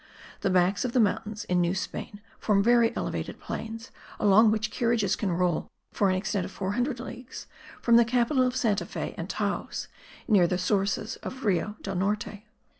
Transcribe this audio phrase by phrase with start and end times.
[0.39, 5.15] The backs of the mountains in New Spain form very elevated plains, along which carriages
[5.15, 7.45] can roll for an extent of 400 leagues,
[7.83, 9.89] from the capital to Santa Fe and Taos,
[10.27, 12.41] near the sources of Rio del Norte.